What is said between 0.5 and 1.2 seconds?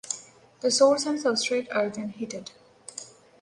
The source and